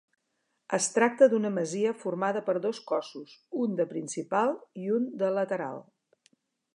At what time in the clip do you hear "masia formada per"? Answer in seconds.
1.57-2.55